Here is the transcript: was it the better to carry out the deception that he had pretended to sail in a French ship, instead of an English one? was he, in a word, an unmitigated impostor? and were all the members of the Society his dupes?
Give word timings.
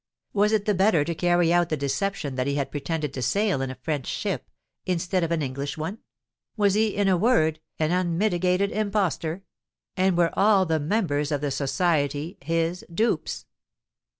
was 0.33 0.51
it 0.51 0.65
the 0.65 0.73
better 0.73 1.03
to 1.03 1.13
carry 1.13 1.53
out 1.53 1.69
the 1.69 1.77
deception 1.77 2.33
that 2.33 2.47
he 2.47 2.55
had 2.55 2.71
pretended 2.71 3.13
to 3.13 3.21
sail 3.21 3.61
in 3.61 3.69
a 3.69 3.75
French 3.83 4.07
ship, 4.07 4.49
instead 4.83 5.23
of 5.23 5.31
an 5.31 5.43
English 5.43 5.77
one? 5.77 5.99
was 6.57 6.73
he, 6.73 6.87
in 6.95 7.07
a 7.07 7.15
word, 7.15 7.59
an 7.77 7.91
unmitigated 7.91 8.71
impostor? 8.71 9.43
and 9.95 10.17
were 10.17 10.33
all 10.33 10.65
the 10.65 10.79
members 10.79 11.31
of 11.31 11.39
the 11.39 11.51
Society 11.51 12.39
his 12.41 12.83
dupes? 12.91 13.45